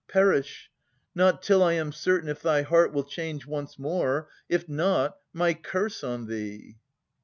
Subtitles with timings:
[0.07, 0.71] Perish,—
[1.13, 5.53] not till I am certain if thy heart Will change once more,— if not, my
[5.53, 6.77] curse on thee!